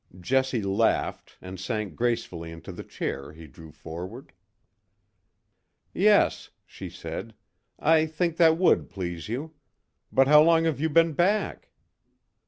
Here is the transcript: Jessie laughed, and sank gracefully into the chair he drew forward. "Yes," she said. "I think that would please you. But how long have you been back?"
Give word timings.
Jessie 0.19 0.63
laughed, 0.63 1.37
and 1.43 1.59
sank 1.59 1.93
gracefully 1.95 2.51
into 2.51 2.71
the 2.71 2.83
chair 2.83 3.33
he 3.33 3.45
drew 3.45 3.71
forward. 3.71 4.33
"Yes," 5.93 6.49
she 6.65 6.89
said. 6.89 7.35
"I 7.77 8.07
think 8.07 8.37
that 8.37 8.57
would 8.57 8.89
please 8.89 9.29
you. 9.29 9.53
But 10.11 10.27
how 10.27 10.41
long 10.41 10.63
have 10.63 10.79
you 10.79 10.89
been 10.89 11.13
back?" 11.13 11.69